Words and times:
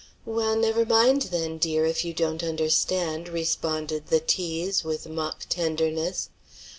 "Well, 0.25 0.55
never 0.55 0.83
mind 0.83 1.27
then, 1.29 1.59
dear, 1.59 1.85
if 1.85 2.03
you 2.03 2.11
don't 2.11 2.41
understand," 2.43 3.29
responded 3.29 4.07
the 4.07 4.19
tease, 4.19 4.83
with 4.83 5.07
mock 5.07 5.45
tenderness. 5.47 6.29